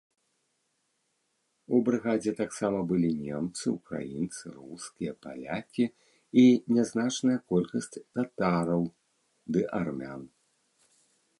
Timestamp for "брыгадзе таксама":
1.89-2.79